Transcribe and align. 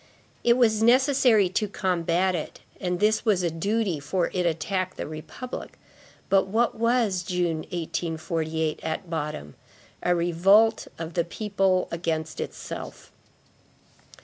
It 0.43 0.57
was 0.57 0.81
necessary 0.81 1.47
to 1.49 1.67
combat 1.67 2.33
it, 2.33 2.61
and 2.79 2.99
this 2.99 3.23
was 3.23 3.43
a 3.43 3.51
duty, 3.51 3.99
for 3.99 4.31
it 4.33 4.47
attacked 4.47 4.97
the 4.97 5.05
republic. 5.07 5.77
But 6.27 6.47
what 6.47 6.73
was 6.73 7.21
June, 7.21 7.57
1848, 7.69 8.79
at 8.81 9.11
bottom? 9.11 9.53
A 10.01 10.15
revolt 10.15 10.87
of 10.97 11.13
the 11.13 11.23
people 11.23 11.87
against 11.91 12.41
itself. 12.41 13.11